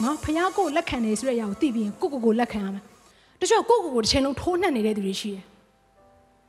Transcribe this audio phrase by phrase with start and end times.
[0.00, 2.82] တယ်နော်ဖះကိုလက်ခံနေဆိုတဲ့အရာကိုသိပြီးရင်ကိုကိုကိုလက်ခံရမယ်
[3.40, 5.44] တချို့ကိုကိုကိုတစ်ချိန်လုံးထိုးနှက်နေတဲ့သူတွေရှိတယ်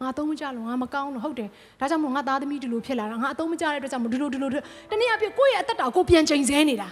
[0.01, 6.87] ငါအသုံးမကျလို့ငါမကောင်းလို့ဟုတ်တယ်ဒါကြောင့်မို့ငါသားသမီးဒီလိုဖြစ်လာတာငါအသုံးမကျတဲ့အတွက်ကြောင့်မို့ဒီလိုဒီလိုဒီလိုတနည်းအားဖြင့်ကိုယ့်ရဲ့အသက်တာကိုပြန်ချိန်ဆနေတာ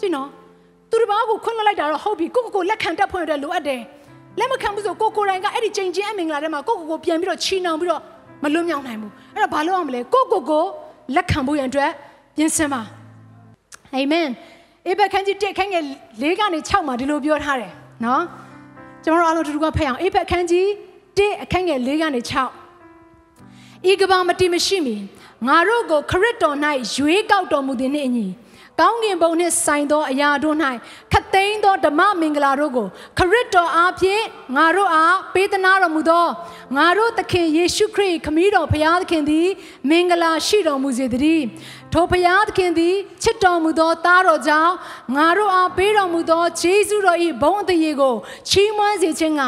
[0.00, 0.28] ကြည့်နော်
[0.90, 3.80] သူတစ်ပါးကိုခွင့်လွှတ်လိုက်တာတော့ဟုတ်ပြီကိုကိုကိုလက်ခံတတ်ဖွင့်ရတဲ့လိုအပ်တယ်
[4.38, 8.02] လက်မခံဘူးဆိုကိုကိုတိုင်ကအဲ့ဒီချိန်ချင်းအမင်္ဂလာထဲမှာကိုကိုကိုပြန်ပြီးတော့ချီနှောင်ပြီးတော့
[8.42, 10.64] မလွတ်မြောက်နိုင်ဘူးအဲ့တော့ဘာလုပ်အောင်မလဲကိုကိုကို
[11.14, 11.90] လက်ခံဖို့ရန်အတွက်
[12.36, 12.82] ပြင်ဆင်ပါ
[13.94, 14.26] အာမင်
[14.88, 15.84] အေဘက်ခန်းကြီး1ခန်းငယ်
[16.22, 17.72] ၄ကနေ6မှာဒီလိုပြောထားတယ်
[18.04, 18.22] နော်
[19.04, 20.66] ကျွန်တော်တို့အားလုံးတူတူကဖတ်အောင်အေဘက်ခန်းကြီး
[21.06, 22.20] 1အခန်းငယ်၄ကနေ
[22.84, 24.96] 6ဤကဘာမတိမရှိမီ
[25.46, 26.56] ငါတို့ကိုခရစ်တော်၌
[26.94, 28.26] ရွေးကောက်တော်မူသည်နှင့်အညီ
[28.80, 30.56] ကောင်းကင်ဘုံနှင့်ဆိုင်သောအရာတို့၌
[31.12, 32.86] ခတ်သိမ်းသောဓမ္မမင်္ဂလာတို့ကို
[33.18, 34.24] ခရစ်တော်အားဖြင့်
[34.56, 36.26] ငါတို့အားပေးသနာတော်မူသော
[36.74, 39.48] ငါတို့သခင်ယေရှုခရစ်ခမည်းတော်ဘုရားသခင်သည်
[39.88, 41.44] မင်္ဂလာရှိတော်မူစေတည်း
[41.92, 44.74] ထိုဘုရားသခင်သည်ချစ်တော်မူသောသားတော်ကြောင့်
[45.16, 48.14] ငါတို့အားပေးတော်မူသောဂျေဇုတော်၏ဘုန်းအသရေကို
[48.48, 49.42] ချီးမွမ်းစေခြင်းက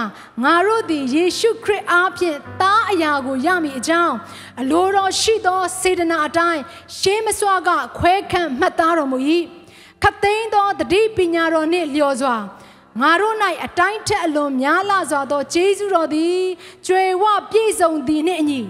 [0.44, 4.14] ငါတို့သည်ယေရှုခရစ်အားဖြင့်သားအရာကိုရမည်အကြောင်း
[4.60, 6.62] အလိုတော်ရှိသောစေတနာအတိုင်း
[6.98, 9.18] ရှေးမစွာကခွဲခန့်မှတ်သားတော်မူ၏
[10.02, 12.36] ခတ်သိမ်းသောတတိပညာတော်နှင့်လျော်စွာ
[13.00, 16.38] ငါတို့၌အတိုင်းထက်အလွန်များလာစွာသောဂျေဇုတော်သည်
[16.86, 18.60] ကျွေဝပြည့်စုံသည်နှင့်အညီ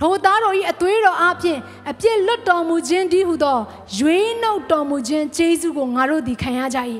[0.00, 1.58] ထိုသားတော်၏အသွေးတော်အပြင်
[1.90, 3.58] အပြစ်လွတ်တော်မူခြင်းတည်းဟုသော
[3.98, 6.78] ရွေးနှုတ်တော်မူခြင်းဂျေဇုကိုငါတို့သည်ခံရကြ၏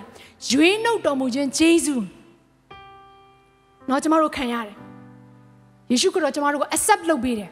[0.50, 1.94] ရွေးနှုတ်တော်မူခြင်းဂျေဇု
[3.88, 4.76] တော့ကျမတို့ခံရတယ်
[5.90, 7.50] ယေရှုခရစ်တော်ကျမတို့ကို accept လုပ်ပေးတယ်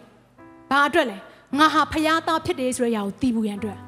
[0.70, 1.16] ဘာအတွက်လဲ
[1.58, 3.78] ငါဟာဖခင်သားဖြစ်တယ်ဆိုတဲ့အရာကိုသိဖို့ရန်အတွက်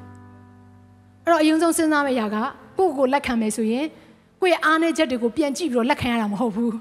[1.25, 2.37] အဲ့တော့အရင်ဆုံးစဉ်းစားမယ့်အရာက
[2.77, 3.85] ကိုယ့်ကိုယ်လက်ခံမယ်ဆိုရင်
[4.40, 6.72] ကိုယ့်ရဲ့အားနည်းချက်တွေကိုပြန်ကြည့်ပြီးတော့လက်ခံရတာမဟုတ်ဘူး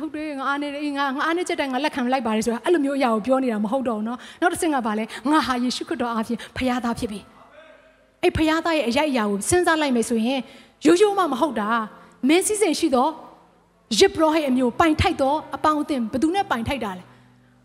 [0.00, 7.20] ဟုတ်တယ်ငါအားနေတယ်ငါငါအားနေချက်တိုင်းငါလက်ခံလိုက်ပါတယ်ဆိုတာအဲ့လိုမျိုးအရာကိုပြောနေတာမဟုတ်တော့ဘူးเนาะနောက်တစ်ဆင့်ကပါလဲငါဟာယေရှုခရစ်တော်အားဖြင့်ဖခင်သားဖြစ်ပြီ
[8.22, 10.40] အဲ့ဖခင်သားရဲ့အရာအရာကိုစဉ်းစားလိုက်မယ်ဆိုရင်
[10.86, 11.68] ရိုးရိုးမှမဟုတ်တာ
[12.28, 13.10] မင်းစည်းစိမ်ရှိတော့
[13.98, 17.02] ရစ်ဘရောဟိတ်အမျိုးပိုင်ထိုက်တော့အပေါင်းအသင်းဘယ်သူနဲ့ပိုင်ထိုက်တာလဲ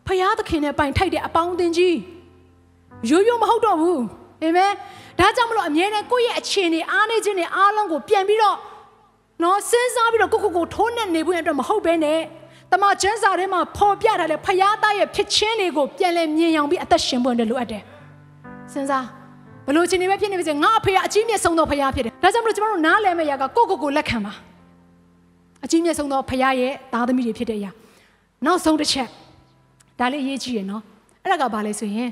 [0.08, 1.98] ဖခင်သခင်နဲ့ပိုင်ထိုက်တဲ့အပေါင်းအသင်းကြီး
[3.10, 4.02] ရိုးရိုးမဟုတ်တော့ဘူး
[4.42, 4.74] အာမင်
[5.19, 8.57] ဒါကြောင့်မလို့အမြဲတမ်းကိုယ့်ရဲ့အခြေအနေအားနေခြင်းတွေအားလုံးကိုပြန်ပြီးတော့
[9.43, 12.21] နော်စဉ်းစားပြီးတော့ကိုကိုကိုထိုးနှက်နေဖို့အတွက်မဟုတ်ဘဲနဲ့
[12.73, 17.83] တမန်ကျမ်းစာထဲမှာဖော်ပြထားတဲ့ဖယားသားရဲ့ဖြစ်ချင်းတွေကိုပြန်လဲမြင်အောင်ပြီးအသက်ရှင်ဖို့အတွက်လိုအပ်တယ်
[18.73, 19.07] စဉ်းစား
[19.67, 24.33] ဘလို့ချင်းနေပဲဖြစ်နေပါစေငါအဖေကအကြီးမြတ်ဆုံးသောဖယားဖြစ်တယ်ဒါကြောင့်မလို့ကျွန်တော်တို့နားလည်မယ့်ຢာကကိုကိုကိုလက်ခံပါ
[25.65, 27.71] အကြီးမြတ်ဆုံးသောဖယားရဲ့သားသမီးတွေဖြစ်တဲ့ຢာ
[28.47, 29.09] နောက်ဆုံးတစ်ချက်
[29.99, 30.83] ဒါလေးအရေးကြီးရယ်နော်
[31.23, 32.11] အဲ့ဒါကဘာလဲဆိုရင်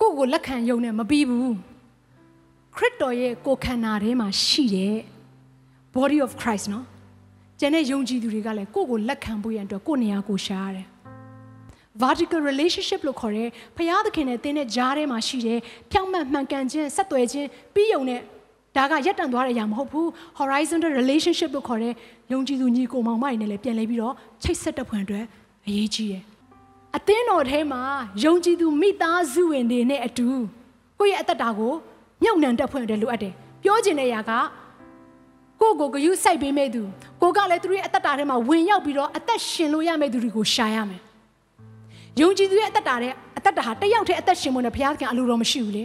[0.00, 1.79] ကိုကိုလက်ခံယုံနဲ့မပြီးဘူးခ
[2.80, 4.96] ရစ်တော်ရဲ့ကိုယ်ခန္ဓာထဲမှာရှိတဲ့
[5.96, 6.86] body of Christ နော်
[7.60, 10.86] ကျန်တဲ့ယုံကြည်သူတွေကလည်းကိုယ့်ကိုလက်ခံဖို့ရန်အတွက်ကိုယ့်နေရာကိုရှာရတယ်
[12.02, 15.58] vertical relationship လို့ခေါ်တဲ့ဖျားသခင်နဲ့တင်းတဲ့ဂျားထဲမှာရှိတဲ့
[15.90, 18.20] ဖြောင့်မတ်မှန်ကန်ခြင်းဆက်သွယ်ခြင်းပြီးယုံတဲ့
[18.76, 20.08] ဒါကရက်တန်သွားတဲ့အရာမဟုတ်ဘူး
[20.40, 21.94] horizontal relationship လို့ခေါ်တဲ့
[22.32, 25.24] ယုံကြည်သူညီကိုမောင်မတွေနဲ့လည်းပြန်လဲပြီးတော့ချိတ်ဆက်တဲ့ဖွယ်အတွက်
[25.66, 26.22] အရေးကြီးတယ်
[26.96, 27.82] အသင်းတော်ထဲမှာ
[28.24, 30.28] ယုံကြည်သူမိသားစုဝင်တွေနဲ့အတူ
[30.98, 31.74] ကိုယ့်ရဲ့အသက်တာကို
[32.22, 33.32] မြုပ်နှံတက်ဖွယ်အတွက်လိုအပ်တယ်
[33.64, 34.32] ပြောချင်တဲ့အရာက
[35.60, 36.82] ကိုကိုဂယုစိုက်ပေးမဲ့သူ
[37.22, 41.00] ကိုကလည်းသူတို့ရဲ့အသက်တာထဲမှာဝင်ရောက်ပြီးတော့အသက်ရှင်လို့ရမယ့်သူတွေကိုရှာရမယ်
[42.20, 45.84] ယုံကြည်သူရဲ့အသက်တာတဲ့အသက်တာဟာတယောက်တည်းအသက်ရှင်ဖို့နဲ့ဘုရားသခင်အလိုတော်မရှိဘူးလေ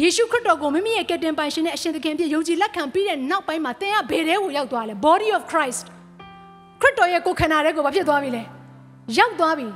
[0.00, 5.82] ယေရှုခရစ်တော်ကိုမိမိရဲ့ကယ်တင်ပိုင်ရှင်နဲ့အရှင်သခင်ဖြစ်ယုံကြည်လက်ခံပြီးတဲ့နောက်ပိုင်းမှာသင်ကဘယ်ထဲကိုရောက်သွားလဲ body of Christ
[6.80, 8.42] ခရစ်တော်ရဲ့ကိုယ်ခန္ဓာထဲကိုဘာဖြစ်သွားပြီလဲ
[9.18, 9.66] ရောက်သွားပြီ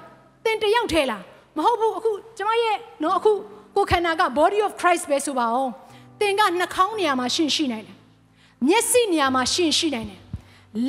[0.44, 1.22] သင်တယောက်ထဲလား
[1.56, 3.32] မဟုတ်ဘူးအခုကျွန်မရဲ့နော်အခု
[3.78, 5.70] ကိုယ်ခန္ဓာက body of Christ ပဲဆိုပါအောင်
[6.20, 7.96] သင်ကနှာခေါင်းနေရာမှာရှင်ရှိနိုင်တယ်
[8.68, 10.20] မျက်စိနေရာမှာရှင်ရှိနိုင်တယ်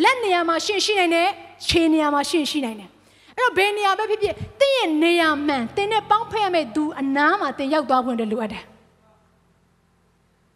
[0.04, 1.28] လက်နေရာမှာရှင်ရှိနိုင်တယ်
[1.68, 2.90] ခြေနေရာမှာရှင်ရှိနိုင်တယ်
[3.36, 8.64] အဲ့တော့ဘယ်နေရာပဲဖြစ်ဖြစ်သင်ရဲ့နေရာမှန်သင်နဲ့ပေါင်းဖက်ရမယ့်သူအနားမှာသင်ရောက်သွားဖို့အတွက်လိုအပ်တယ်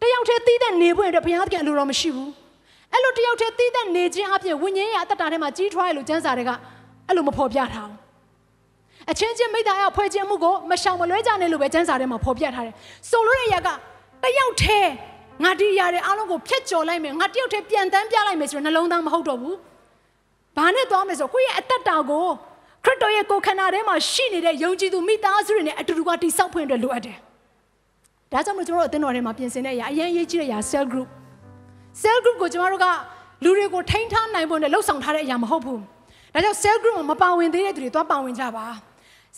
[0.00, 2.30] တယောက်တည်းသီးတဲ့နေဖို့အတွက်ဘုရားသခင်အလိုတော်မရှိဘူး
[2.92, 6.50] အဲ့လိုတယောက်တည်းသီးတဲ့နေခြင်းအပြင်ဝိညာဉ်ရဲ့အတ္တတာထဲမှာကြီးထွားရလို့ကျမ်းစာတွေက
[7.08, 8.03] အဲ့လိုမဖော်ပြထားဘူး
[9.10, 12.74] အချင်းချင်းမိသားအဖွဲခြင်းမှုကိုမရှောင်မလွဲကြနဲ့လို့ပဲကျမ်းစာထဲမှာဖော်ပြထားတယ်
[13.10, 13.68] ဆိုလိုတဲ့အရာက
[14.22, 14.90] တယောက်တည်း
[15.44, 19.56] ငါဒီຢာတွေအားလုံးကိုဖျက်ကျော်လိုက်မယ်ငါတယောက်တည်းပြန်တန်းပြလိုက်မယ်ဆိုတော့နှလုံးသားမဟုတ်တော့ဘူး
[20.56, 22.26] ဘာနဲ့သွားမယ်ဆိုကိုယ့်ရဲ့အသက်တာကို
[22.84, 27.16] ခရစ်တော်ရဲ့ကိုယ်ခန္ဓာထဲမှာရှိနေတဲ့ယုံကြည်သူမိသားစုတွေနဲ့အတူတူကတိဆောက်ဖွင့်အတွက်လိုအပ်တယ်
[28.32, 31.08] တဒါကြောင့်မလို့ကျွန်တော်တို့အသင်းတော်ထဲမှာပြင်ဆင်တဲ့အရာအရင်အရေးကြီးတဲ့အရာ cell group
[32.02, 32.86] cell group ကိုကျွန်တော်တို့က
[33.44, 35.80] လူတွေကိုထိန်းထားနိုင်ဖို့နဲ့လှုပ်ဆောင်ထားတဲ့အရာမဟုတ်ဘူး
[36.34, 38.66] ဒါကြောင့် cell group မှာမပါဝင်သေးတဲ့သူတွေသွားပါဝင်ကြပါ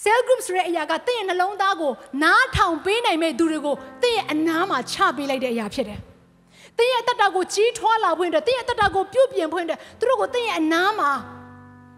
[0.03, 5.99] cell group ဆိုတဲ့အရာကတင့်ရဲ့နှလုံးသားကိုနားထောင်ပေးနိုင်မဲ့သူတွေကိုတင့်ရဲ့အနားမှာချပေးလိုက်တဲ့အရာဖြစ်တယ်။
[6.79, 11.11] တင့်ရဲ့အတ္တကိုကြီးထွားလာဖို့အတွက်တင့်ရဲ့အတ္တကိုပြုတ်ပြင်ဖို့အတွက်သူတို့ကိုတင့်ရဲ့အနားမှာ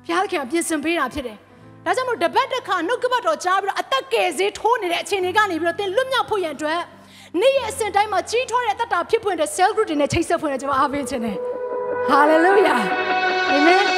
[0.06, 1.36] ဘုရားခင်ကပြင်ဆင်ပေးတာဖြစ်တယ်။
[1.84, 6.80] ဒါကြောင့်မို့တပတ်တစ်ခါနှုတ်ကပတ်တော်ကြားပြီးတော့အသက်ကယ်ဆေးထိုးနေတဲ့အခြေအနေကနေပြီးတော့တင်လွတ်မြောက်ဖို့ရန်အတွက်
[7.40, 11.36] နေ့ရက်အစဉ်တိုင်းမှာကြီးထွားတဲ့အတ္တဖြစ်ဖို့အတွက် cell group တွေနဲ့ချိတ်ဆက်ဖို့အတွက်ကျွန်တော်အားပေးခြင်းတယ်။
[12.10, 12.80] hallelujah
[13.56, 13.97] amen